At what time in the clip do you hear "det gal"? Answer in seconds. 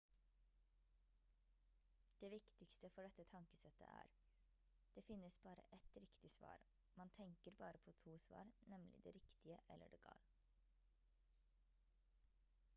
9.97-10.25